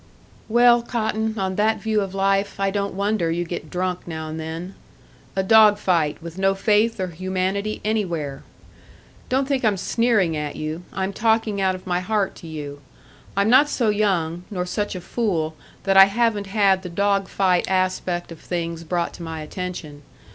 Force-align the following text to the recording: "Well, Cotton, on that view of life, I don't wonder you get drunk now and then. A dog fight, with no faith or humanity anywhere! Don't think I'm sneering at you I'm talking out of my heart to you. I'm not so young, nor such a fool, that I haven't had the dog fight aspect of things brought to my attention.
"Well, 0.49 0.81
Cotton, 0.81 1.37
on 1.37 1.57
that 1.57 1.79
view 1.79 2.01
of 2.01 2.15
life, 2.15 2.59
I 2.59 2.71
don't 2.71 2.95
wonder 2.95 3.29
you 3.29 3.45
get 3.45 3.69
drunk 3.69 4.07
now 4.07 4.29
and 4.29 4.39
then. 4.39 4.73
A 5.35 5.43
dog 5.43 5.77
fight, 5.77 6.17
with 6.23 6.39
no 6.39 6.55
faith 6.55 6.99
or 6.99 7.09
humanity 7.09 7.81
anywhere! 7.85 8.41
Don't 9.29 9.47
think 9.47 9.63
I'm 9.63 9.77
sneering 9.77 10.35
at 10.35 10.55
you 10.55 10.81
I'm 10.91 11.13
talking 11.13 11.61
out 11.61 11.75
of 11.75 11.85
my 11.85 11.99
heart 11.99 12.33
to 12.37 12.47
you. 12.47 12.81
I'm 13.37 13.51
not 13.51 13.69
so 13.69 13.89
young, 13.89 14.43
nor 14.49 14.65
such 14.65 14.95
a 14.95 15.01
fool, 15.01 15.55
that 15.83 15.97
I 15.97 16.05
haven't 16.05 16.47
had 16.47 16.81
the 16.81 16.89
dog 16.89 17.27
fight 17.27 17.69
aspect 17.69 18.31
of 18.31 18.39
things 18.39 18.83
brought 18.83 19.13
to 19.13 19.21
my 19.21 19.41
attention. 19.41 20.01